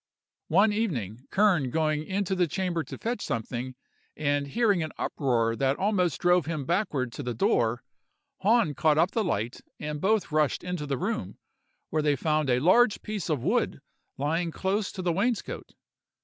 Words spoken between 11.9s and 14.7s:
where they found a large piece of wood lying